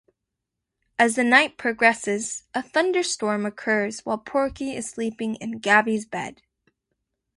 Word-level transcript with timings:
As 0.97 1.15
the 1.15 1.23
night 1.23 1.59
progresses, 1.59 2.45
a 2.55 2.63
thunderstorm 2.63 3.45
occurs 3.45 3.99
while 3.99 4.17
Porky 4.17 4.75
is 4.75 4.89
sleeping 4.89 5.35
in 5.35 5.59
Gabby's 5.59 6.07
bed. 6.07 6.41